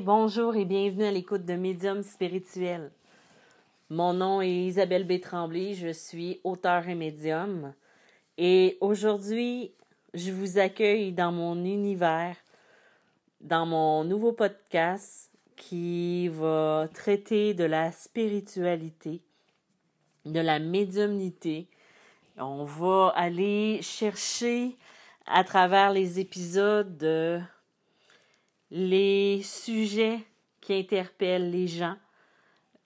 [0.00, 2.90] Bonjour et bienvenue à l'écoute de Médium spirituel.
[3.90, 5.12] Mon nom est Isabelle B.
[5.74, 7.74] Je suis auteur et médium.
[8.38, 9.72] Et aujourd'hui,
[10.14, 12.36] je vous accueille dans mon univers,
[13.40, 19.20] dans mon nouveau podcast qui va traiter de la spiritualité,
[20.24, 21.68] de la médiumnité.
[22.38, 24.76] On va aller chercher
[25.26, 27.44] à travers les épisodes
[28.74, 30.24] les sujets
[30.62, 31.96] qui interpellent les gens,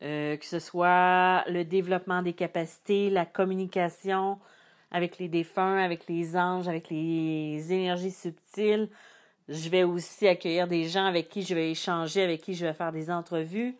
[0.02, 4.40] euh, que ce soit le développement des capacités, la communication
[4.90, 8.88] avec les défunts, avec les anges, avec les énergies subtiles.
[9.48, 12.74] Je vais aussi accueillir des gens avec qui je vais échanger, avec qui je vais
[12.74, 13.76] faire des entrevues.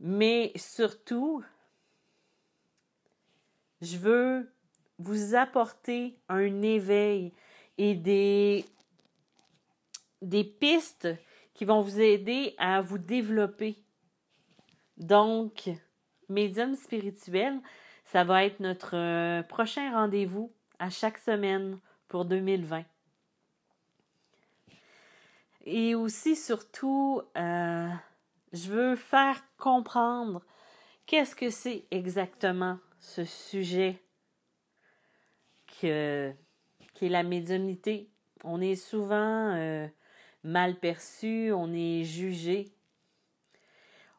[0.00, 1.44] Mais surtout,
[3.82, 4.50] je veux
[4.98, 7.30] vous apporter un éveil
[7.76, 8.64] et des,
[10.22, 11.08] des pistes
[11.54, 13.76] qui vont vous aider à vous développer.
[14.96, 15.70] Donc,
[16.28, 17.60] médium spirituel,
[18.04, 22.84] ça va être notre euh, prochain rendez-vous à chaque semaine pour 2020.
[25.64, 27.88] Et aussi, surtout, euh,
[28.52, 30.42] je veux faire comprendre
[31.06, 34.02] qu'est-ce que c'est exactement ce sujet
[35.80, 36.32] que,
[36.94, 38.10] qui est la médiumnité.
[38.44, 39.86] On est souvent euh,
[40.44, 42.72] mal perçu, on est jugé,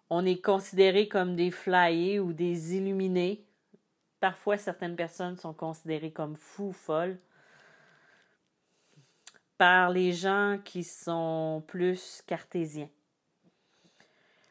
[0.09, 3.43] on est considéré comme des flyés ou des illuminés.
[4.19, 7.19] Parfois, certaines personnes sont considérées comme fous, folles
[9.57, 12.89] par les gens qui sont plus cartésiens.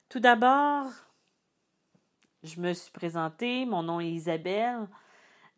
[0.08, 0.86] Tout d'abord,
[2.42, 4.86] je me suis présentée, mon nom est Isabelle.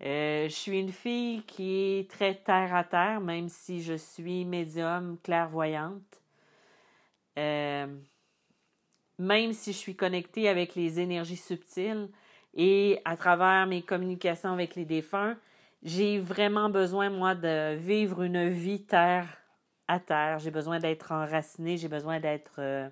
[0.02, 4.44] Euh, je suis une fille qui est très terre à terre, même si je suis
[4.44, 6.20] médium clairvoyante.
[7.38, 7.86] Euh,
[9.18, 12.08] même si je suis connectée avec les énergies subtiles
[12.54, 15.36] et à travers mes communications avec les défunts,
[15.82, 19.28] j'ai vraiment besoin, moi, de vivre une vie terre
[19.86, 20.38] à terre.
[20.38, 22.88] J'ai besoin d'être enracinée, j'ai besoin d'être euh,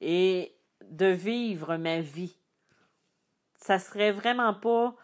[0.00, 0.54] et
[0.88, 2.39] de vivre ma vie
[3.60, 4.94] ça serait vraiment pas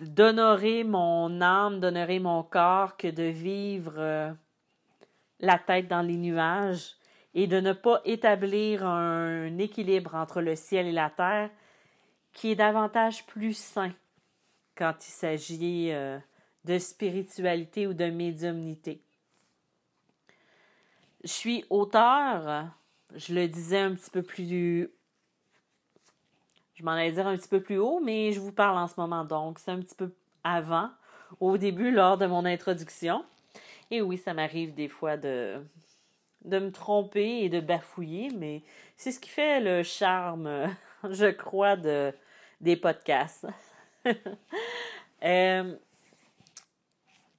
[0.00, 4.32] d'honorer mon âme, d'honorer mon corps que de vivre euh,
[5.40, 6.96] la tête dans les nuages
[7.34, 11.50] et de ne pas établir un équilibre entre le ciel et la terre
[12.32, 13.92] qui est davantage plus sain
[14.76, 16.18] quand il s'agit euh,
[16.64, 19.02] de spiritualité ou de médiumnité.
[21.22, 22.70] Je suis auteur,
[23.14, 24.90] je le disais un petit peu plus
[26.80, 28.94] je m'en allais dire un petit peu plus haut, mais je vous parle en ce
[28.96, 30.10] moment, donc c'est un petit peu
[30.42, 30.88] avant,
[31.38, 33.22] au début, lors de mon introduction.
[33.90, 35.62] Et oui, ça m'arrive des fois de,
[36.46, 38.62] de me tromper et de bafouiller, mais
[38.96, 40.74] c'est ce qui fait le charme,
[41.10, 42.14] je crois, de,
[42.60, 43.46] des podcasts.
[45.22, 45.76] Euh,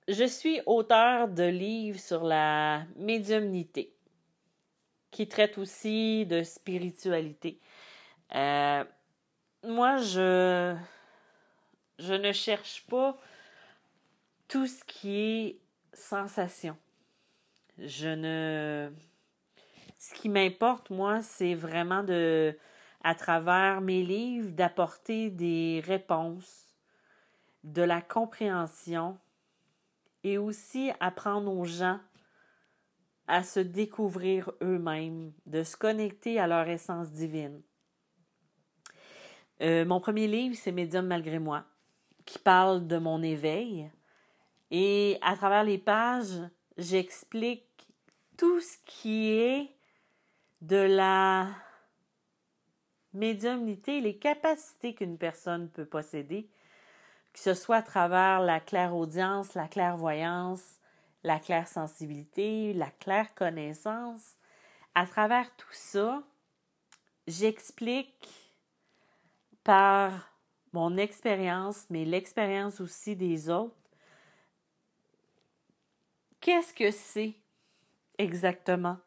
[0.08, 3.92] je suis auteur de livres sur la médiumnité,
[5.10, 7.58] qui traite aussi de spiritualité.
[8.36, 8.84] Euh,
[9.64, 10.76] moi, je,
[12.00, 13.18] ne cherche pas
[14.48, 15.60] tout ce qui est
[15.94, 16.78] sensation.
[17.78, 18.92] Je ne.
[19.98, 22.58] Ce qui m'importe, moi, c'est vraiment de,
[23.04, 26.66] à travers mes livres, d'apporter des réponses,
[27.64, 29.20] de la compréhension
[30.24, 32.00] et aussi apprendre aux gens
[33.28, 37.62] à se découvrir eux-mêmes, de se connecter à leur essence divine.
[39.62, 41.64] Euh, mon premier livre, c'est Médium malgré moi,
[42.26, 43.92] qui parle de mon éveil.
[44.72, 46.40] Et à travers les pages,
[46.78, 47.68] j'explique
[48.38, 49.70] tout ce qui est
[50.62, 51.48] de la
[53.14, 56.50] médiumnité, les capacités qu'une personne peut posséder,
[57.34, 60.80] que ce soit à travers la claire-audience, la clairvoyance,
[61.24, 64.38] la claire-sensibilité, la claire-connaissance.
[64.96, 66.24] À travers tout ça,
[67.28, 68.41] j'explique
[69.64, 70.32] par
[70.74, 73.76] mon expérience, mais l'expérience aussi des autres,
[76.40, 77.36] qu'est-ce que c'est
[78.18, 78.98] exactement?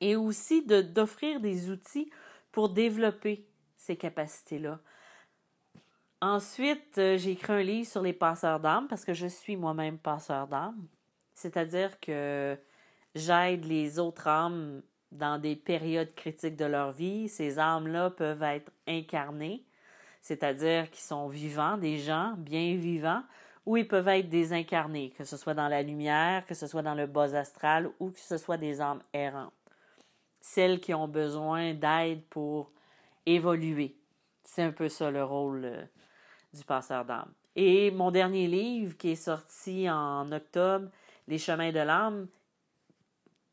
[0.00, 2.10] Et aussi d'offrir des outils
[2.52, 3.46] pour développer
[3.76, 4.80] ces capacités-là.
[6.20, 9.98] Ensuite, euh, j'ai écrit un livre sur les passeurs d'âme parce que je suis moi-même
[9.98, 10.86] passeur d'âme.
[11.34, 12.58] C'est-à-dire que
[13.14, 18.70] j'aide les autres âmes dans des périodes critiques de leur vie, ces âmes-là peuvent être
[18.86, 19.64] incarnées,
[20.20, 23.22] c'est-à-dire qu'ils sont vivants, des gens bien vivants,
[23.64, 26.94] ou ils peuvent être désincarnés, que ce soit dans la lumière, que ce soit dans
[26.94, 29.52] le bas astral ou que ce soit des âmes errantes.
[30.40, 32.72] Celles qui ont besoin d'aide pour
[33.26, 33.94] évoluer.
[34.42, 35.84] C'est un peu ça le rôle euh,
[36.54, 37.30] du passeur d'âme.
[37.54, 40.88] Et mon dernier livre qui est sorti en octobre,
[41.26, 42.26] Les chemins de l'âme,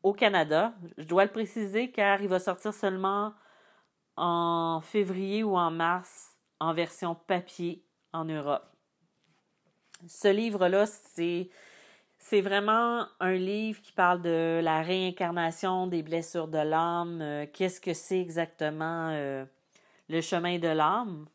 [0.06, 3.34] au Canada, je dois le préciser car il va sortir seulement
[4.16, 8.64] en février ou en mars en version papier en Europe.
[10.06, 11.50] Ce livre-là, c'est
[12.18, 17.20] c'est vraiment un livre qui parle de la réincarnation des blessures de l'âme.
[17.20, 19.44] Euh, qu'est-ce que c'est exactement euh,
[20.08, 21.26] le chemin de l'âme?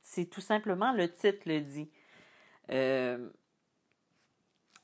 [0.00, 1.90] C'est tout simplement, le titre le dit.
[2.70, 3.28] Euh,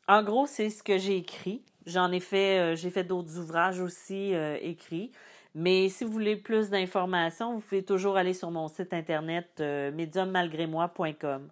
[0.08, 1.64] en gros, c'est ce que j'ai écrit.
[1.86, 5.10] J'en ai fait, j'ai fait d'autres ouvrages aussi écrits.
[5.54, 9.90] Mais si vous voulez plus d'informations, vous pouvez toujours aller sur mon site internet euh,
[9.92, 11.48] mediummalgrémoi.com.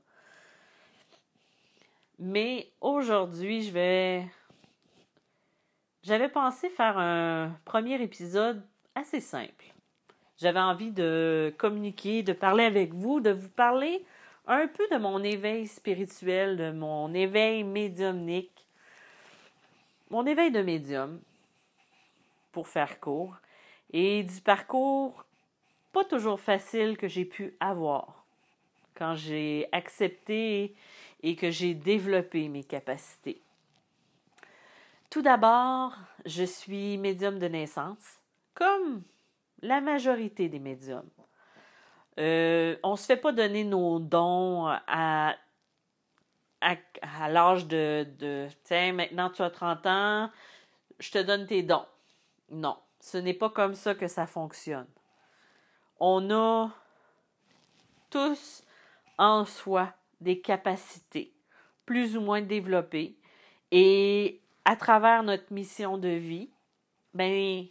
[2.19, 4.27] Mais aujourd'hui, je vais.
[6.03, 8.63] J'avais pensé faire un premier épisode
[8.95, 9.67] assez simple.
[10.39, 14.03] J'avais envie de communiquer, de parler avec vous, de vous parler
[14.47, 18.60] un peu de mon éveil spirituel, de mon éveil médiumnique,
[20.11, 21.21] mon éveil de médium,
[22.53, 23.37] pour faire court
[23.93, 25.25] et du parcours
[25.93, 28.25] pas toujours facile que j'ai pu avoir
[28.95, 30.75] quand j'ai accepté
[31.23, 33.41] et que j'ai développé mes capacités.
[35.09, 35.97] Tout d'abord,
[36.27, 38.21] je suis médium de naissance,
[38.55, 39.03] comme
[39.63, 41.09] la majorité des médiums.
[42.19, 45.35] Euh, on ne se fait pas donner nos dons à,
[46.61, 50.31] à, l'âge de, de Tiens, maintenant tu as 30 ans,
[50.99, 51.87] je te donne tes dons.
[52.51, 52.77] Non.
[53.01, 54.87] Ce n'est pas comme ça que ça fonctionne.
[55.99, 56.71] On a
[58.11, 58.63] tous
[59.17, 61.33] en soi des capacités
[61.87, 63.17] plus ou moins développées
[63.71, 66.51] et à travers notre mission de vie,
[67.15, 67.67] ben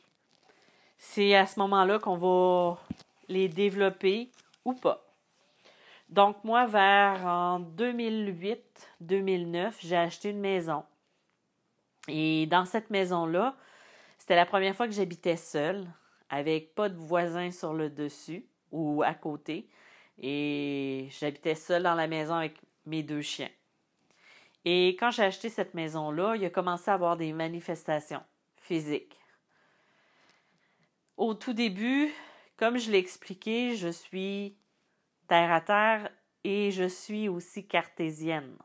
[0.97, 2.79] c'est à ce moment-là qu'on va
[3.27, 4.31] les développer
[4.65, 5.08] ou pas.
[6.09, 10.83] Donc moi vers en 2008-2009, j'ai acheté une maison.
[12.07, 13.55] Et dans cette maison-là,
[14.17, 15.85] c'était la première fois que j'habitais seule,
[16.29, 19.69] avec pas de voisins sur le dessus ou à côté.
[20.17, 23.51] Et j'habitais seule dans la maison avec mes deux chiens.
[24.65, 28.21] Et quand j'ai acheté cette maison-là, il a commencé à avoir des manifestations
[28.57, 29.15] physiques.
[31.17, 32.11] Au tout début,
[32.57, 34.57] comme je l'ai expliqué, je suis
[35.29, 36.09] terre à terre
[36.43, 38.57] et je suis aussi cartésienne.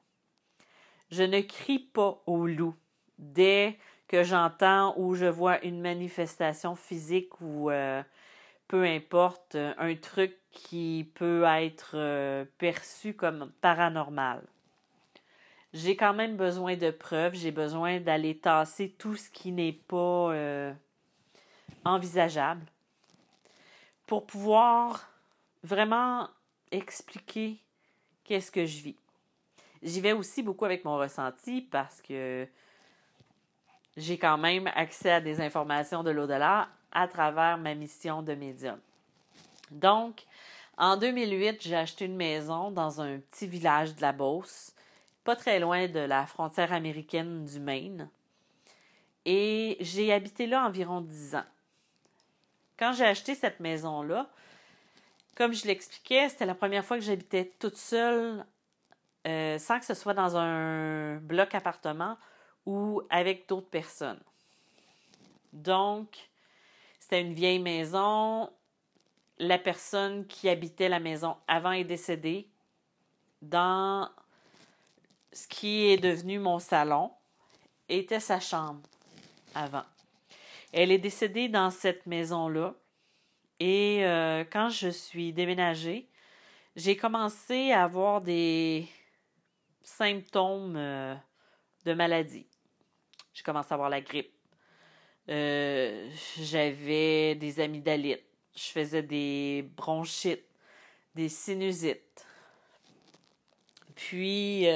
[1.10, 2.74] Je ne crie pas au loup.
[3.18, 3.78] Dès
[4.08, 8.02] que j'entends ou je vois une manifestation physique ou euh,
[8.66, 14.42] peu importe, un truc qui peut être euh, perçu comme paranormal.
[15.72, 20.32] J'ai quand même besoin de preuves, j'ai besoin d'aller tasser tout ce qui n'est pas
[20.32, 20.72] euh,
[21.84, 22.64] envisageable
[24.06, 25.10] pour pouvoir
[25.64, 26.28] vraiment
[26.74, 27.58] expliquer
[28.24, 28.96] qu'est-ce que je vis.
[29.82, 32.46] J'y vais aussi beaucoup avec mon ressenti parce que
[33.96, 38.78] j'ai quand même accès à des informations de l'au-delà à travers ma mission de médium.
[39.70, 40.24] Donc,
[40.76, 44.72] en 2008, j'ai acheté une maison dans un petit village de la Beauce,
[45.22, 48.08] pas très loin de la frontière américaine du Maine.
[49.24, 51.44] Et j'ai habité là environ dix ans.
[52.78, 54.28] Quand j'ai acheté cette maison-là,
[55.36, 58.44] comme je l'expliquais, c'était la première fois que j'habitais toute seule,
[59.26, 62.16] euh, sans que ce soit dans un bloc appartement
[62.66, 64.20] ou avec d'autres personnes.
[65.52, 66.28] Donc,
[67.00, 68.50] c'était une vieille maison.
[69.38, 72.48] La personne qui habitait la maison avant est décédée.
[73.42, 74.08] Dans
[75.32, 77.10] ce qui est devenu mon salon,
[77.88, 78.80] était sa chambre
[79.54, 79.84] avant.
[80.72, 82.74] Elle est décédée dans cette maison-là.
[83.60, 86.08] Et euh, quand je suis déménagée,
[86.76, 88.88] j'ai commencé à avoir des
[89.82, 91.14] symptômes euh,
[91.84, 92.46] de maladie.
[93.32, 94.32] J'ai commencé à avoir la grippe.
[95.28, 98.24] Euh, j'avais des amygdalites.
[98.56, 100.46] Je faisais des bronchites,
[101.14, 102.26] des sinusites.
[103.96, 104.66] Puis,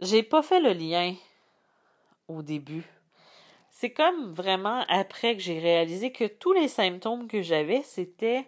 [0.00, 1.14] j'ai pas fait le lien
[2.28, 2.84] au début.
[3.86, 8.44] C'est comme vraiment après que j'ai réalisé que tous les symptômes que j'avais, c'était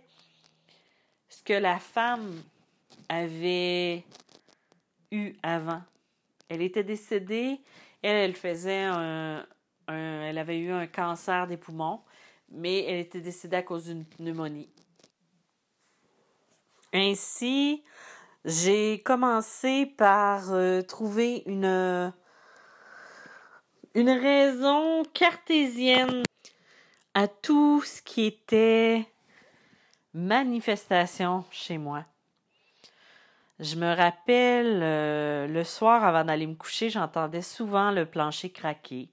[1.29, 2.43] ce que la femme
[3.09, 4.03] avait
[5.13, 5.81] eu avant.
[6.49, 7.61] Elle était décédée
[8.03, 8.89] elle, faisait
[9.87, 12.01] elle avait eu un cancer des poumons,
[12.51, 14.69] mais elle était décédée à cause d'une pneumonie.
[16.93, 17.85] Ainsi,
[18.45, 22.13] J'ai commencé par euh, trouver une,
[23.99, 26.23] une raison cartésienne
[27.15, 29.05] à tout ce qui était
[30.15, 32.05] manifestation chez moi.
[33.59, 39.09] Je me rappelle euh, le soir avant d'aller me coucher, j'entendais souvent le plancher craquer.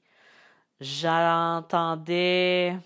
[0.79, 2.77] J'entendais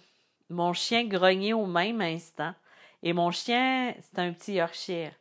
[0.49, 2.53] mon chien grogner au même instant.
[3.03, 5.11] Et mon chien, c'est un petit Yorkshire.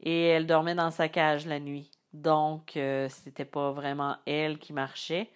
[0.00, 1.88] Et elle dormait dans sa cage la nuit.
[2.12, 5.30] Donc, euh, c'était pas vraiment elle qui marchait.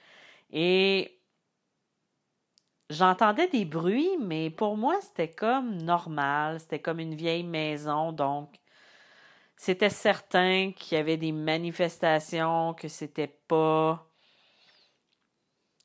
[0.51, 1.21] Et
[2.91, 6.61] j'entendais des bruits, mais pour moi, c'était comme normal.
[6.61, 8.13] C'était comme une vieille maison.
[8.13, 8.55] Donc,
[9.57, 14.07] c'était certain qu'il y avait des manifestations, que c'était pas.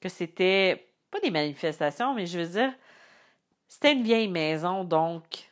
[0.02, 0.92] que c'était.
[1.12, 2.74] pas des manifestations, mais je veux dire,
[3.68, 5.50] c'était une vieille maison, donc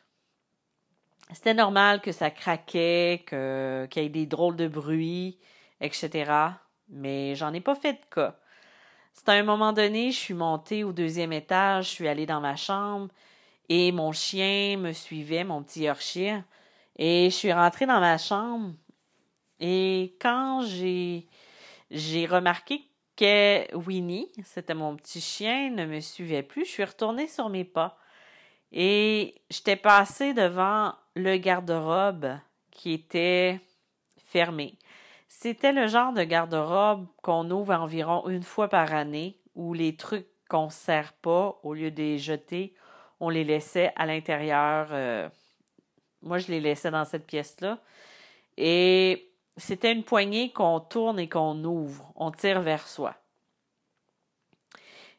[1.32, 5.38] c'était normal que ça craquait, que, qu'il y ait des drôles de bruits,
[5.80, 6.32] etc.
[6.88, 8.38] Mais j'en ai pas fait de cas.
[9.18, 12.40] C'est à un moment donné, je suis montée au deuxième étage, je suis allée dans
[12.40, 13.08] ma chambre
[13.68, 16.44] et mon chien me suivait, mon petit Yorkshire.
[16.94, 18.74] Et je suis rentrée dans ma chambre
[19.58, 21.26] et quand j'ai,
[21.90, 22.84] j'ai remarqué
[23.16, 27.64] que Winnie, c'était mon petit chien, ne me suivait plus, je suis retournée sur mes
[27.64, 27.98] pas.
[28.70, 32.38] Et j'étais passée devant le garde-robe
[32.70, 33.58] qui était
[34.26, 34.78] fermé.
[35.40, 40.26] C'était le genre de garde-robe qu'on ouvre environ une fois par année, où les trucs
[40.48, 42.74] qu'on ne sert pas, au lieu de les jeter,
[43.20, 44.88] on les laissait à l'intérieur.
[44.90, 45.28] Euh,
[46.22, 47.78] moi, je les laissais dans cette pièce-là.
[48.56, 52.12] Et c'était une poignée qu'on tourne et qu'on ouvre.
[52.16, 53.14] On tire vers soi.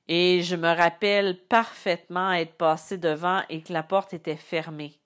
[0.10, 5.00] Et je me rappelle parfaitement être passé devant et que la porte était fermée.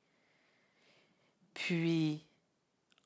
[1.53, 2.25] Puis,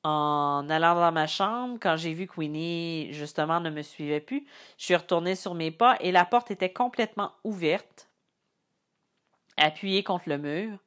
[0.04, 4.46] en allant dans ma chambre, quand j'ai vu que Winnie, justement, ne me suivait plus,
[4.78, 8.08] je suis retournée sur mes pas et la porte était complètement ouverte,
[9.56, 10.78] appuyée contre le mur,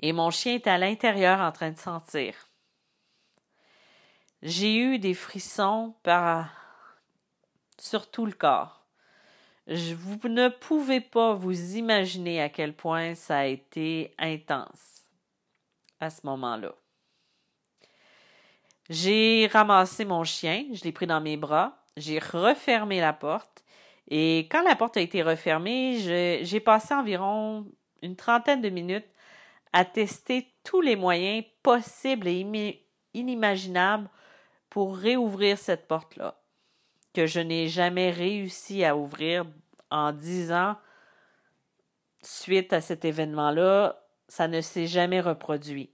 [0.00, 2.34] et mon chien était à l'intérieur en train de sentir.
[4.42, 6.48] J'ai eu des frissons par
[7.78, 8.86] sur tout le corps.
[9.66, 15.04] Vous ne pouvez pas vous imaginer à quel point ça a été intense
[16.00, 16.72] à ce moment-là.
[18.88, 23.62] J'ai ramassé mon chien, je l'ai pris dans mes bras, j'ai refermé la porte
[24.08, 25.98] et quand la porte a été refermée,
[26.42, 27.66] j'ai passé environ
[28.00, 29.08] une trentaine de minutes
[29.74, 34.08] à tester tous les moyens possibles et inimaginables
[34.70, 36.40] pour réouvrir cette porte-là
[37.12, 39.44] que je n'ai jamais réussi à ouvrir
[39.90, 40.76] en dix ans
[42.22, 45.90] suite à cet événement-là, ça ne s'est jamais reproduit.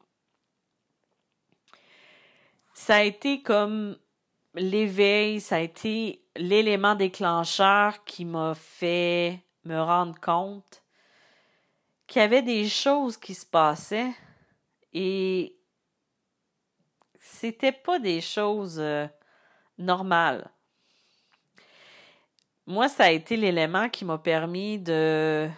[2.74, 3.96] Ça a été comme
[4.54, 10.82] l'éveil, ça a été l'élément déclencheur qui m'a fait me rendre compte
[12.06, 14.12] qu'il y avait des choses qui se passaient
[14.92, 15.56] et
[17.18, 19.06] c'était pas des choses euh,
[19.78, 20.50] normales
[22.66, 25.48] moi, ça a été l'élément qui m'a permis de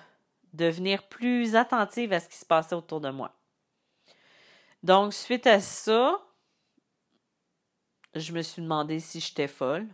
[0.52, 3.32] devenir plus attentive à ce qui se passait autour de moi.
[4.82, 6.20] Donc, suite à ça,
[8.18, 9.86] je me suis demandé si j'étais folle.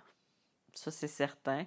[0.75, 1.67] Ça, c'est certain.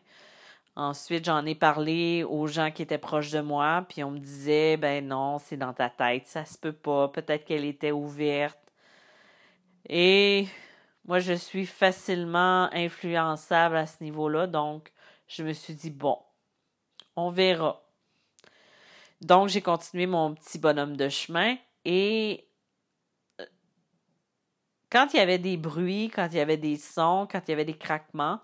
[0.76, 4.76] Ensuite, j'en ai parlé aux gens qui étaient proches de moi, puis on me disait,
[4.76, 8.60] ben non, c'est dans ta tête, ça se peut pas, peut-être qu'elle était ouverte.
[9.88, 10.48] Et
[11.06, 14.92] moi, je suis facilement influençable à ce niveau-là, donc
[15.28, 16.20] je me suis dit, bon,
[17.16, 17.82] on verra.
[19.22, 22.50] Donc, j'ai continué mon petit bonhomme de chemin et
[24.96, 27.54] quand il y avait des bruits, quand il y avait des sons, quand il y
[27.54, 28.40] avait des craquements,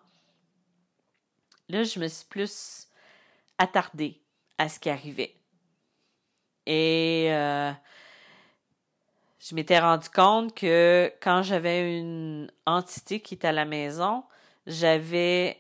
[1.70, 2.90] là, je me suis plus
[3.58, 4.20] attardée
[4.58, 5.34] à ce qui arrivait.
[6.66, 7.72] Et euh,
[9.40, 14.26] je m'étais rendu compte que quand j'avais une entité qui était à la maison,
[14.68, 15.58] j'avais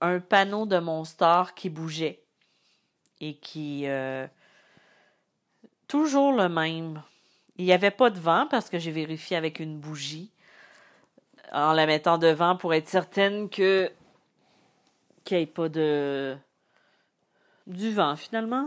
[0.00, 1.02] un panneau de mon
[1.56, 2.22] qui bougeait
[3.20, 4.28] et qui euh,
[5.88, 7.02] toujours le même.
[7.56, 10.30] Il n'y avait pas de vent parce que j'ai vérifié avec une bougie
[11.52, 13.90] en la mettant devant pour être certaine que
[15.24, 16.36] qu'il n'y ait pas de
[17.66, 18.66] du vent finalement.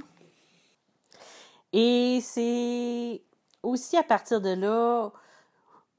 [1.73, 3.21] Et c'est
[3.61, 5.11] aussi à partir de là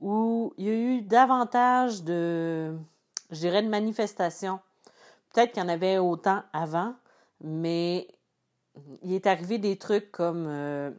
[0.01, 2.75] où il y a eu davantage de,
[3.31, 4.61] je dirais, de manifestations
[5.33, 6.95] Peut-être qu'il y en avait autant avant,
[7.43, 8.09] mais
[9.03, 10.91] il est arrivé des trucs comme euh,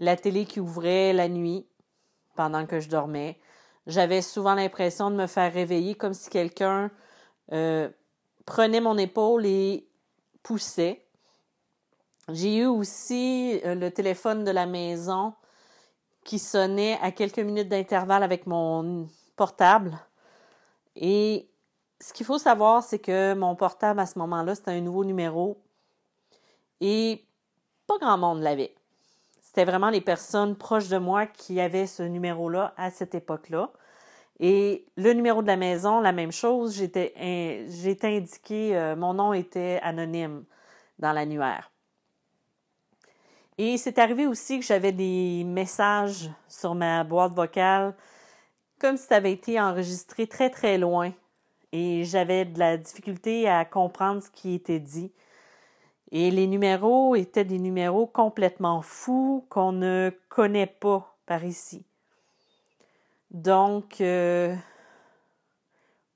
[0.00, 1.66] la télé qui ouvrait la nuit
[2.34, 3.38] pendant que je dormais.
[3.86, 6.90] J'avais souvent l'impression de me faire réveiller comme si quelqu'un
[7.52, 7.88] euh,
[8.46, 9.86] prenait mon épaule et
[10.42, 11.04] poussait.
[12.28, 15.34] J'ai eu aussi euh, le téléphone de la maison
[16.24, 19.98] qui sonnait à quelques minutes d'intervalle avec mon portable.
[20.96, 21.48] Et
[22.00, 25.60] ce qu'il faut savoir, c'est que mon portable à ce moment-là, c'était un nouveau numéro
[26.80, 27.24] et
[27.86, 28.74] pas grand monde l'avait.
[29.50, 33.72] C'était vraiment les personnes proches de moi qui avaient ce numéro-là à cette époque-là.
[34.38, 37.12] Et le numéro de la maison, la même chose, j'étais
[38.04, 40.44] indiqué, euh, mon nom était anonyme
[41.00, 41.72] dans l'annuaire.
[43.58, 47.96] Et c'est arrivé aussi que j'avais des messages sur ma boîte vocale
[48.78, 51.12] comme si ça avait été enregistré très très loin
[51.72, 55.10] et j'avais de la difficulté à comprendre ce qui était dit.
[56.12, 61.84] Et les numéros étaient des numéros complètement fous qu'on ne connaît pas par ici.
[63.30, 64.56] Donc, euh,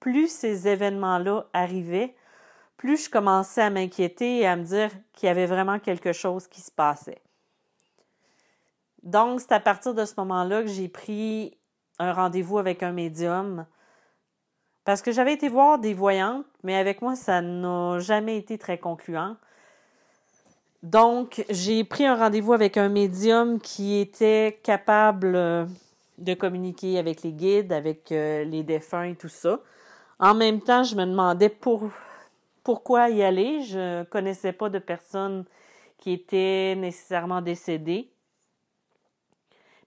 [0.00, 2.14] plus ces événements-là arrivaient,
[2.76, 6.48] plus je commençais à m'inquiéter et à me dire qu'il y avait vraiment quelque chose
[6.48, 7.22] qui se passait.
[9.04, 11.56] Donc, c'est à partir de ce moment-là que j'ai pris
[11.98, 13.66] un rendez-vous avec un médium
[14.84, 18.78] parce que j'avais été voir des voyantes, mais avec moi, ça n'a jamais été très
[18.78, 19.36] concluant.
[20.84, 25.64] Donc, j'ai pris un rendez-vous avec un médium qui était capable euh,
[26.18, 29.60] de communiquer avec les guides, avec euh, les défunts et tout ça.
[30.18, 31.88] En même temps, je me demandais pour,
[32.62, 33.62] pourquoi y aller.
[33.62, 35.46] Je ne connaissais pas de personnes
[35.96, 38.10] qui étaient nécessairement décédées.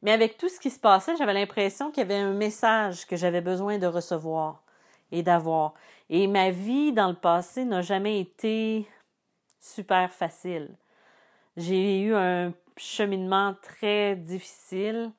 [0.01, 3.15] Mais avec tout ce qui se passait, j'avais l'impression qu'il y avait un message que
[3.15, 4.63] j'avais besoin de recevoir
[5.11, 5.75] et d'avoir.
[6.09, 8.87] Et ma vie dans le passé n'a jamais été
[9.59, 10.75] super facile.
[11.57, 15.11] J'ai eu un cheminement très difficile,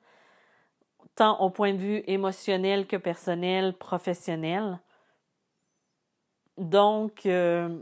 [1.15, 4.79] tant au point de vue émotionnel que personnel, professionnel.
[6.57, 7.77] Donc, euh,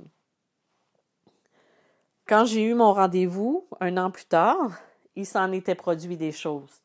[2.27, 4.71] quand j'ai eu mon rendez-vous un an plus tard,
[5.15, 6.81] il s'en était produit des choses.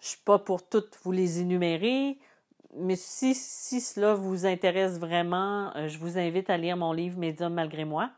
[0.00, 2.18] Je ne suis pas pour toutes vous les énumérer
[2.76, 7.18] mais si, si cela vous intéresse vraiment, euh, je vous invite à lire mon livre
[7.18, 8.10] Médium malgré moi.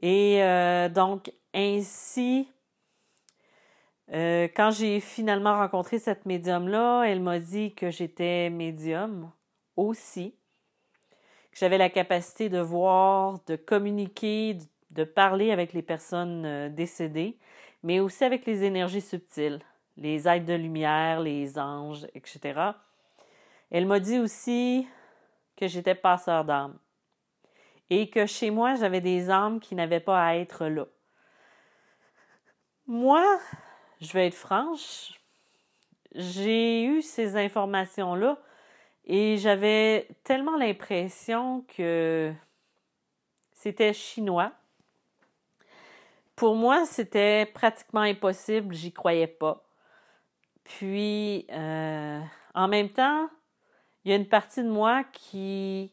[0.00, 2.48] Et euh, donc, ainsi,
[4.12, 9.30] euh, quand j'ai finalement rencontré cette médium-là, elle m'a dit que j'étais médium
[9.76, 10.34] aussi,
[11.50, 14.58] que j'avais la capacité de voir, de communiquer,
[14.90, 17.38] de parler avec les personnes décédées,
[17.82, 19.60] mais aussi avec les énergies subtiles,
[19.96, 22.72] les êtres de lumière, les anges, etc.
[23.70, 24.86] Elle m'a dit aussi
[25.56, 26.78] que j'étais passeur d'âme
[27.90, 30.86] et que chez moi, j'avais des âmes qui n'avaient pas à être là.
[32.88, 33.24] Moi,
[34.00, 35.12] je vais être franche,
[36.14, 38.38] j'ai eu ces informations-là
[39.04, 42.32] et j'avais tellement l'impression que
[43.52, 44.52] c'était chinois.
[46.34, 49.64] Pour moi, c'était pratiquement impossible, j'y croyais pas.
[50.64, 52.20] Puis, euh,
[52.54, 53.30] en même temps,
[54.04, 55.92] il y a une partie de moi qui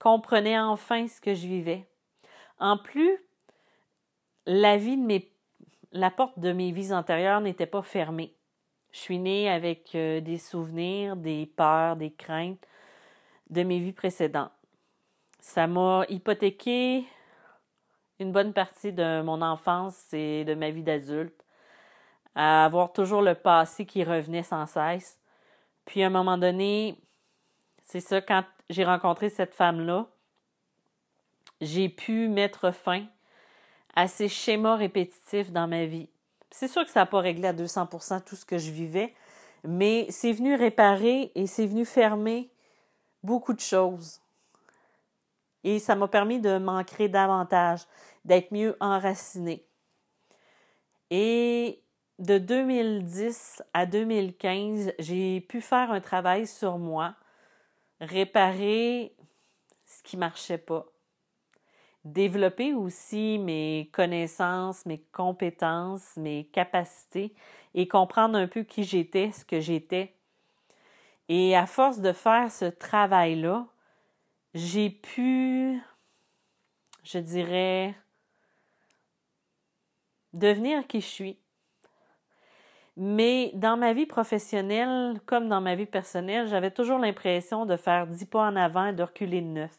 [0.00, 1.86] comprenait enfin ce que je vivais.
[2.58, 3.18] En plus,
[4.46, 5.32] la vie de mes
[5.92, 8.34] la porte de mes vies antérieures n'était pas fermée.
[8.92, 12.66] Je suis née avec euh, des souvenirs, des peurs, des craintes
[13.50, 14.52] de mes vies précédentes.
[15.40, 17.04] Ça m'a hypothéqué
[18.18, 21.44] une bonne partie de mon enfance et de ma vie d'adulte,
[22.34, 25.18] à avoir toujours le passé qui revenait sans cesse.
[25.84, 27.00] Puis à un moment donné,
[27.82, 30.06] c'est ça, quand j'ai rencontré cette femme-là,
[31.60, 33.06] j'ai pu mettre fin
[33.98, 36.08] à ces schémas répétitifs dans ma vie.
[36.52, 39.12] C'est sûr que ça n'a pas réglé à 200% tout ce que je vivais,
[39.64, 42.48] mais c'est venu réparer et c'est venu fermer
[43.24, 44.20] beaucoup de choses.
[45.64, 47.80] Et ça m'a permis de m'ancrer davantage,
[48.24, 49.66] d'être mieux enracinée.
[51.10, 51.82] Et
[52.20, 57.16] de 2010 à 2015, j'ai pu faire un travail sur moi
[58.00, 59.12] réparer
[59.86, 60.86] ce qui marchait pas.
[62.08, 67.34] Développer aussi mes connaissances, mes compétences, mes capacités
[67.74, 70.14] et comprendre un peu qui j'étais, ce que j'étais.
[71.28, 73.66] Et à force de faire ce travail-là,
[74.54, 75.78] j'ai pu,
[77.04, 77.94] je dirais,
[80.32, 81.38] devenir qui je suis.
[82.96, 88.06] Mais dans ma vie professionnelle, comme dans ma vie personnelle, j'avais toujours l'impression de faire
[88.06, 89.78] dix pas en avant et de reculer neuf.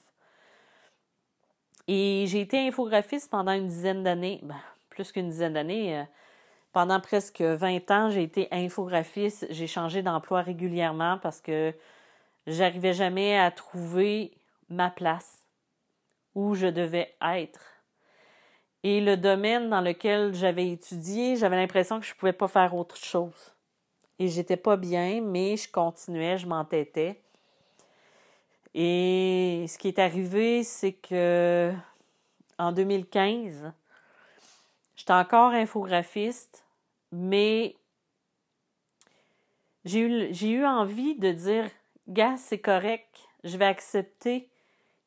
[1.92, 5.98] Et j'ai été infographiste pendant une dizaine d'années, ben, plus qu'une dizaine d'années.
[5.98, 6.04] Euh,
[6.72, 9.48] Pendant presque 20 ans, j'ai été infographiste.
[9.50, 11.74] J'ai changé d'emploi régulièrement parce que
[12.46, 14.38] j'arrivais jamais à trouver
[14.70, 15.48] ma place
[16.36, 17.60] où je devais être.
[18.84, 22.76] Et le domaine dans lequel j'avais étudié, j'avais l'impression que je ne pouvais pas faire
[22.76, 23.56] autre chose.
[24.20, 27.20] Et j'étais pas bien, mais je continuais, je m'entêtais.
[28.74, 31.74] Et ce qui est arrivé, c'est que
[32.58, 33.72] en 2015,
[34.96, 36.66] j'étais encore infographiste,
[37.12, 37.76] mais
[39.86, 41.70] j'ai eu, eu envie de dire,
[42.08, 43.08] gars, c'est correct,
[43.44, 44.50] je vais accepter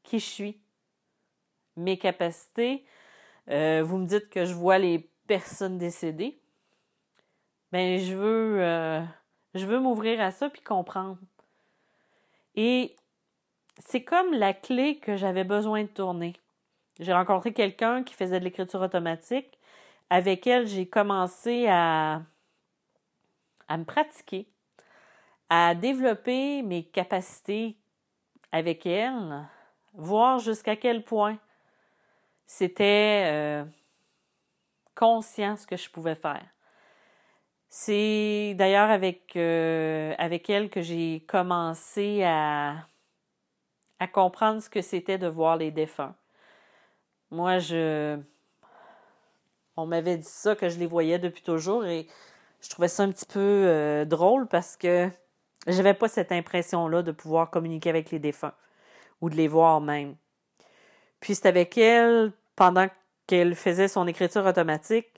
[0.03, 0.61] qui je suis,
[1.77, 2.85] mes capacités.
[3.48, 6.38] Euh, vous me dites que je vois les personnes décédées.
[7.70, 9.03] Ben, je veux, euh,
[9.55, 11.18] veux m'ouvrir à ça puis comprendre.
[12.55, 12.96] Et
[13.87, 16.35] c'est comme la clé que j'avais besoin de tourner.
[17.01, 19.59] J'ai rencontré quelqu'un qui faisait de l'écriture automatique.
[20.11, 22.23] Avec elle, j'ai commencé à,
[23.68, 24.47] à me pratiquer,
[25.49, 27.77] à développer mes capacités
[28.53, 29.49] avec elle,
[29.95, 31.38] voir jusqu'à quel point
[32.47, 33.64] c'était euh,
[34.95, 36.45] conscient ce que je pouvais faire.
[37.71, 42.87] C'est d'ailleurs avec, euh, avec elle que j'ai commencé à,
[44.03, 46.15] à comprendre ce que c'était de voir les défunts.
[47.31, 48.19] Moi, je.
[49.77, 52.09] On m'avait dit ça, que je les voyais depuis toujours, et
[52.61, 55.09] je trouvais ça un petit peu euh, drôle parce que
[55.67, 58.53] j'avais pas cette impression-là de pouvoir communiquer avec les défunts
[59.21, 60.17] ou de les voir même.
[61.21, 62.88] Puis c'est avec elle, pendant
[63.29, 65.09] qu'elle faisait son écriture automatique,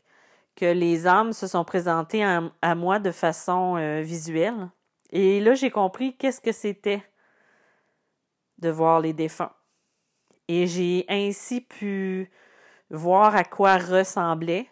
[0.57, 4.69] que les âmes se sont présentées à, moi de façon euh, visuelle.
[5.11, 7.03] Et là, j'ai compris qu'est-ce que c'était
[8.71, 9.53] voir les défunts.
[10.49, 12.31] Et j'ai ainsi pu
[12.91, 14.69] voir à quoi ressemblait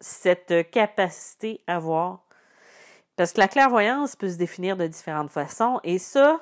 [0.00, 2.24] cette capacité à voir.
[3.16, 5.80] Parce que la clairvoyance peut se définir de différentes façons.
[5.84, 6.40] Et ça,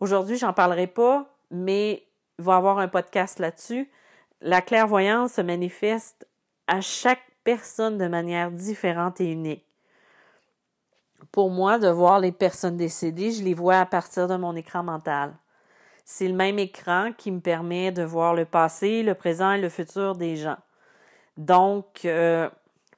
[0.00, 2.06] aujourd'hui, j'en parlerai pas, mais
[2.38, 3.90] il va y avoir un podcast là-dessus.
[4.40, 6.26] La clairvoyance se manifeste
[6.66, 9.66] à chaque personne de manière différente et unique.
[11.32, 14.82] Pour moi, de voir les personnes décédées, je les vois à partir de mon écran
[14.82, 15.34] mental.
[16.04, 19.68] C'est le même écran qui me permet de voir le passé, le présent et le
[19.68, 20.58] futur des gens.
[21.36, 22.48] Donc, euh,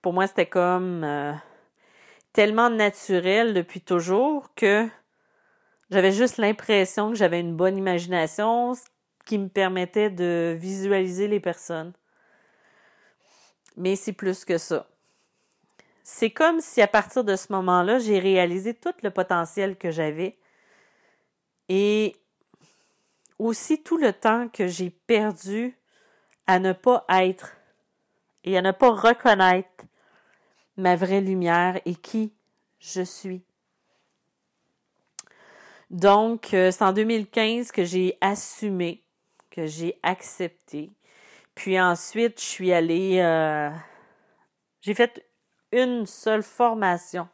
[0.00, 1.32] pour moi, c'était comme euh,
[2.32, 4.88] tellement naturel depuis toujours que
[5.90, 8.72] j'avais juste l'impression que j'avais une bonne imagination
[9.26, 11.92] qui me permettait de visualiser les personnes.
[13.76, 14.86] Mais c'est plus que ça.
[16.02, 20.36] C'est comme si à partir de ce moment-là, j'ai réalisé tout le potentiel que j'avais
[21.68, 22.16] et
[23.38, 25.76] aussi tout le temps que j'ai perdu
[26.46, 27.56] à ne pas être
[28.44, 29.84] et à ne pas reconnaître
[30.76, 32.32] ma vraie lumière et qui
[32.80, 33.42] je suis.
[35.90, 39.02] Donc, euh, c'est en 2015 que j'ai assumé,
[39.50, 40.90] que j'ai accepté.
[41.54, 43.70] Puis ensuite, je suis allée, euh,
[44.80, 45.24] j'ai fait
[45.72, 47.28] une seule formation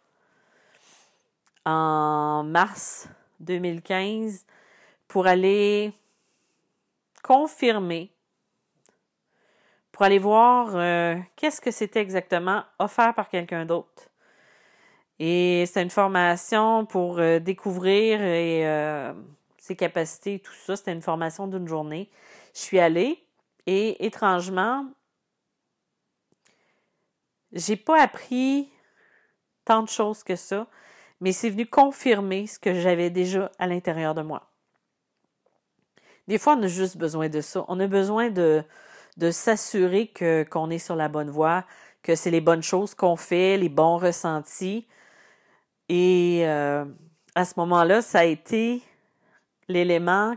[1.65, 3.09] en mars
[3.41, 4.47] 2015
[5.07, 5.93] pour aller
[7.23, 8.11] confirmer,
[9.93, 14.11] pour aller voir euh, qu'est-ce que c'était exactement offert par quelqu'un d'autre.
[15.19, 18.65] Et c'est une formation pour euh, découvrir et,
[19.59, 20.77] ses capacités tout ça.
[20.77, 22.09] C'était une formation d'une journée.
[22.55, 23.23] Je suis allée
[23.67, 24.87] et étrangement,
[27.53, 28.71] j'ai pas appris
[29.65, 30.67] tant de choses que ça,
[31.21, 34.51] mais c'est venu confirmer ce que j'avais déjà à l'intérieur de moi.
[36.27, 37.65] Des fois, on a juste besoin de ça.
[37.69, 38.63] On a besoin de,
[39.31, 40.13] s'assurer
[40.51, 41.65] qu'on est sur la bonne voie,
[42.03, 44.87] que c'est les bonnes choses qu'on fait, les bons ressentis.
[45.89, 46.85] Et euh,
[47.35, 48.83] à ce moment-là, ça a été
[49.69, 50.37] l'élément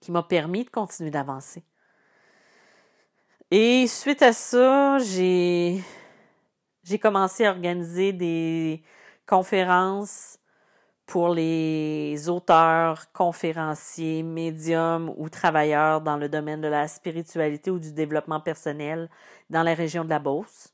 [0.00, 1.62] qui m'a permis de continuer d'avancer.
[3.54, 5.84] Et suite à ça, j'ai
[7.02, 8.82] commencé à organiser des
[9.26, 10.38] conférences
[11.04, 17.92] pour les auteurs, conférenciers, médiums ou travailleurs dans le domaine de la spiritualité ou du
[17.92, 19.10] développement personnel
[19.50, 20.72] dans la région de la Beauce.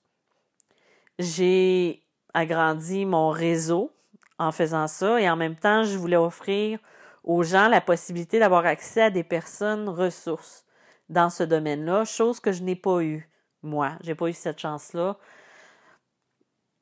[1.18, 3.90] J'ai agrandi mon réseau
[4.38, 6.78] en faisant ça et en même temps, je voulais offrir
[7.24, 10.64] aux gens la possibilité d'avoir accès à des personnes ressources
[11.08, 13.28] dans ce domaine-là, chose que je n'ai pas eue,
[13.62, 13.92] moi.
[14.02, 15.16] J'ai pas eu cette chance-là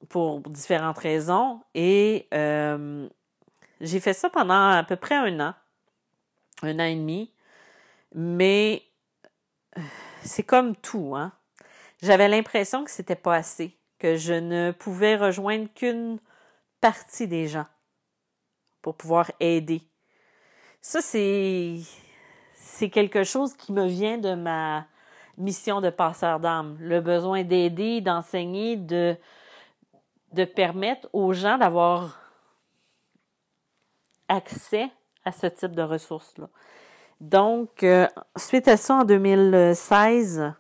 [0.09, 1.63] pour différentes raisons.
[1.75, 3.09] Et euh,
[3.81, 5.55] j'ai fait ça pendant à peu près un an,
[6.63, 7.33] un an et demi.
[8.15, 8.83] Mais
[10.25, 11.33] c'est comme tout, hein.
[12.03, 16.19] j'avais l'impression que c'était pas assez, que je ne pouvais rejoindre qu'une
[16.81, 17.67] partie des gens
[18.83, 19.83] pour pouvoir aider.
[20.81, 21.81] Ça, c'est,
[22.77, 24.85] c'est quelque chose qui me vient de ma
[25.39, 26.77] mission de passeur d'âme.
[26.79, 29.17] Le besoin d'aider, d'enseigner, de,
[30.55, 32.21] permettre aux gens d'avoir
[34.29, 34.91] accès
[35.25, 36.49] à ce type de ressources-là.
[37.19, 40.53] Donc, euh, suite à ça, en 2016,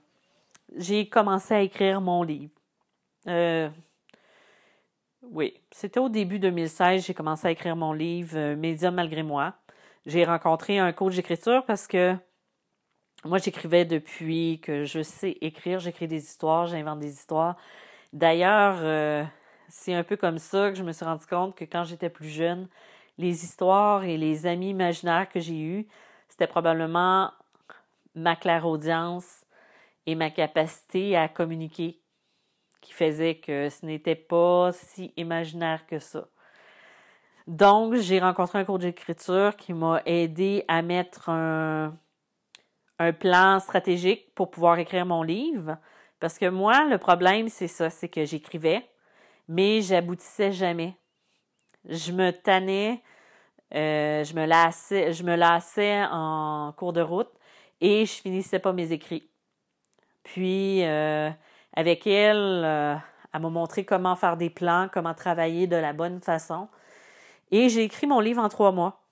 [0.74, 2.54] j'ai commencé à écrire mon livre.
[3.26, 3.68] Euh,
[5.22, 9.54] oui, c'était au début 2016, j'ai commencé à écrire mon livre euh, Médium malgré moi.
[10.06, 12.16] J'ai rencontré un coach d'écriture parce que
[13.24, 15.80] moi, j'écrivais depuis que je sais écrire.
[15.80, 17.56] J'écris des histoires, j'invente des histoires.
[18.12, 19.28] D'ailleurs,
[19.68, 22.28] c'est un peu comme ça que je me suis rendu compte que quand j'étais plus
[22.28, 22.68] jeune,
[23.18, 25.88] les histoires et les amis imaginaires que j'ai eus,
[26.28, 27.32] c'était probablement
[28.14, 29.44] ma clairaudience
[30.06, 32.00] et ma capacité à communiquer
[32.80, 36.28] qui faisait que ce n'était pas si imaginaire que ça.
[37.46, 41.96] Donc, j'ai rencontré un coach d'écriture qui m'a aidé à mettre un,
[42.98, 45.78] un plan stratégique pour pouvoir écrire mon livre.
[46.18, 48.88] Parce que moi, le problème, c'est ça, c'est que j'écrivais,
[49.48, 50.96] mais j'aboutissais jamais.
[51.84, 53.02] Je me tannais
[53.74, 57.30] euh, je me lassais, je me lassais en cours de route
[57.80, 59.28] et je finissais pas mes écrits.
[60.22, 61.30] Puis euh,
[61.74, 62.94] avec elle, euh,
[63.32, 66.68] elle m'a montré comment faire des plans, comment travailler de la bonne façon.
[67.50, 69.02] Et j'ai écrit mon livre en trois mois,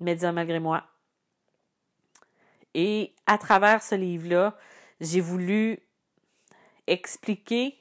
[0.00, 0.84] Média malgré moi.
[2.74, 4.56] Et à travers ce livre-là,
[5.00, 5.78] j'ai voulu
[6.86, 7.76] expliquer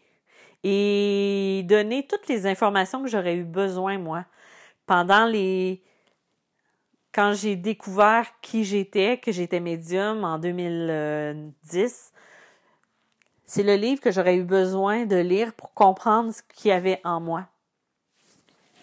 [0.63, 4.25] et donner toutes les informations que j'aurais eu besoin, moi,
[4.85, 5.83] pendant les
[7.13, 12.13] quand j'ai découvert qui j'étais, que j'étais médium en 2010,
[13.45, 17.01] c'est le livre que j'aurais eu besoin de lire pour comprendre ce qu'il y avait
[17.03, 17.50] en moi.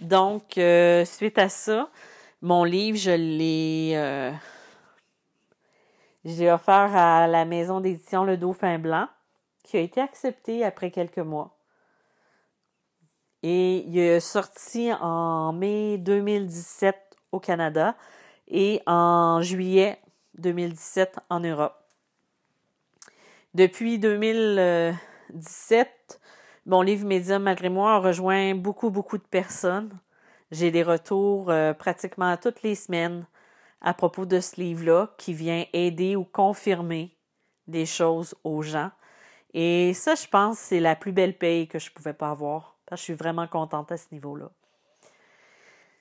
[0.00, 1.90] Donc, euh, suite à ça,
[2.40, 4.30] mon livre, je l'ai, euh,
[6.24, 9.08] j'ai offert à la maison d'édition Le Dauphin Blanc,
[9.64, 11.58] qui a été accepté après quelques mois.
[13.42, 16.94] Et il est sorti en mai 2017
[17.32, 17.96] au Canada
[18.46, 19.98] et en juillet
[20.34, 21.74] 2017 en Europe.
[23.54, 26.20] Depuis 2017,
[26.68, 29.90] mon livre Médium malgré moi a rejoint beaucoup, beaucoup de personnes.
[30.50, 33.26] J'ai des retours euh, pratiquement toutes les semaines
[33.80, 37.16] à propos de ce livre-là qui vient aider ou confirmer
[37.66, 38.90] des choses aux gens.
[39.54, 42.76] Et ça, je pense, c'est la plus belle paye que je pouvais pas avoir.
[42.84, 44.50] Parce que je suis vraiment contente à ce niveau-là.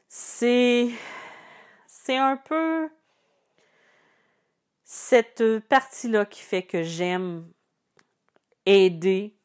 [0.09, 0.89] C'est
[1.87, 2.89] c'est un peu
[4.83, 7.45] cette partie-là qui fait que j'aime
[8.65, 9.36] aider,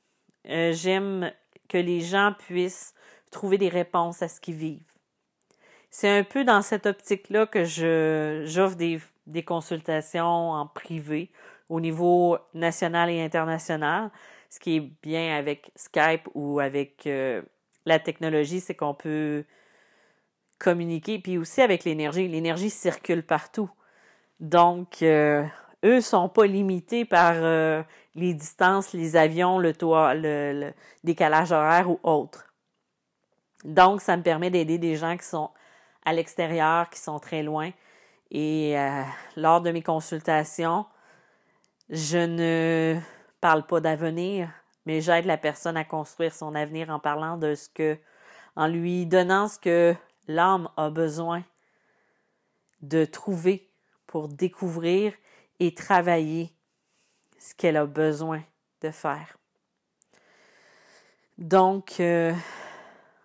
[0.48, 1.33] euh, j'aime
[1.68, 2.94] que les gens puissent
[3.31, 4.81] trouver des réponses à ce qu'ils vivent.
[5.90, 11.31] C'est un peu dans cette optique-là que j'offre des, des consultations en privé
[11.68, 14.11] au niveau national et international.
[14.50, 17.42] Ce qui est bien avec Skype ou avec euh,
[17.87, 19.44] la technologie, c'est qu'on peut
[20.59, 22.28] communiquer, puis aussi avec l'énergie.
[22.28, 23.70] L'énergie circule partout.
[24.40, 25.44] Donc, euh,
[25.85, 27.83] eux sont pas limités par euh,
[28.14, 30.73] les distances, les avions, le toit, le,
[31.05, 32.53] décalage horaire ou autre.
[33.64, 35.51] Donc, ça me permet d'aider des gens qui sont
[36.05, 37.71] à l'extérieur, qui sont très loin.
[38.31, 39.03] Et euh,
[39.37, 40.87] lors de mes consultations,
[41.90, 42.99] je ne
[43.40, 44.51] parle pas d'avenir,
[44.87, 47.99] mais j'aide la personne à construire son avenir en parlant de ce que,
[48.57, 49.95] en lui donnant ce que
[50.29, 51.45] l'âme a besoin
[52.81, 53.68] de trouver
[54.07, 55.12] pour découvrir
[55.62, 56.51] et travailler
[57.38, 58.42] ce qu'elle a besoin
[58.81, 59.38] de faire.
[61.38, 62.35] Donc, euh,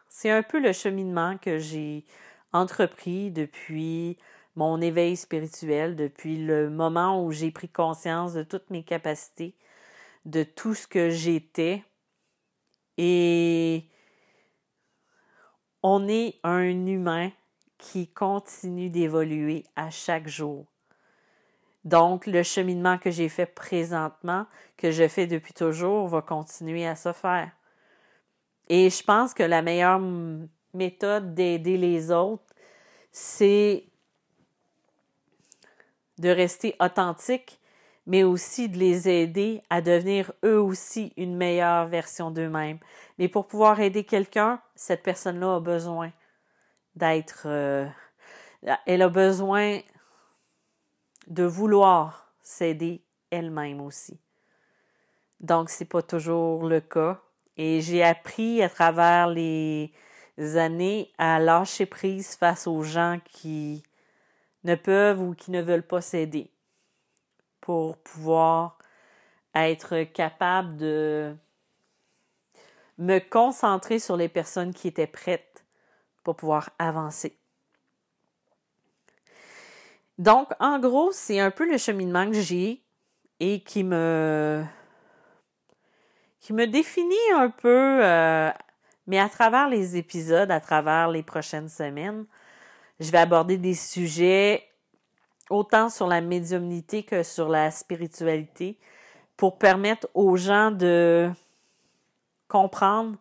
[0.07, 2.05] c'est un peu le cheminement que j'ai
[2.53, 4.19] entrepris depuis
[4.55, 9.55] mon éveil spirituel, depuis le moment où j'ai pris conscience de toutes mes capacités,
[10.25, 11.83] de tout ce que j'étais
[12.99, 13.89] et
[15.81, 17.31] on est un humain
[17.79, 20.67] qui continue d'évoluer à chaque jour.
[21.87, 24.45] Donc, le cheminement que j'ai fait présentement,
[24.75, 27.49] que je fais depuis toujours, va continuer à se faire.
[28.67, 30.01] Et je pense que la meilleure
[30.73, 32.43] méthode d'aider les autres,
[33.13, 33.85] c'est
[36.17, 37.61] de rester authentique,
[38.05, 42.79] mais aussi de les aider à devenir eux aussi une meilleure version d'eux-mêmes.
[43.17, 46.11] Mais pour pouvoir aider quelqu'un, cette personne-là a besoin
[46.95, 47.43] d'être...
[47.45, 47.87] Euh,
[48.85, 49.79] elle a besoin
[51.27, 54.19] de vouloir s'aider elle-même aussi.
[55.39, 57.21] Donc, c'est pas toujours le cas.
[57.57, 59.91] Et j'ai appris à travers les
[60.55, 63.83] années à lâcher prise face aux gens qui
[64.63, 66.51] ne peuvent ou qui ne veulent pas s'aider
[67.61, 68.77] pour pouvoir
[69.55, 71.35] être capable de
[72.97, 75.65] me concentrer sur les personnes qui étaient prêtes
[76.23, 77.37] pour pouvoir avancer.
[80.17, 82.83] Donc, en gros, c'est un peu le cheminement que j'ai
[83.39, 84.63] et qui me
[86.39, 88.49] qui me définit un peu, euh,
[89.05, 92.25] mais à travers les épisodes, à travers les prochaines semaines,
[92.99, 94.67] je vais aborder des sujets
[95.49, 98.79] autant sur la médiumnité que sur la spiritualité
[99.35, 101.29] pour permettre aux gens de
[102.47, 103.17] comprendre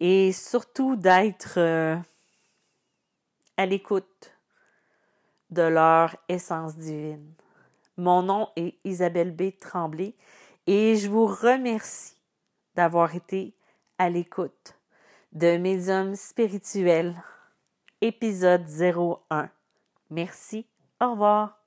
[0.00, 1.96] et surtout d'être euh,
[3.56, 4.37] à l'écoute
[5.50, 7.32] de leur essence divine.
[7.96, 9.50] Mon nom est Isabelle B.
[9.60, 10.14] Tremblay
[10.66, 12.16] et je vous remercie
[12.74, 13.54] d'avoir été
[13.98, 14.78] à l'écoute
[15.32, 17.20] de Médium spirituel,
[18.00, 19.50] épisode 01.
[20.10, 20.66] Merci,
[21.00, 21.57] au revoir.